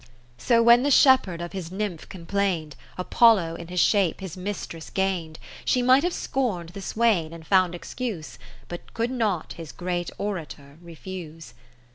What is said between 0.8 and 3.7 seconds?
the Shepherd of his Nymph complain'd, Apollo in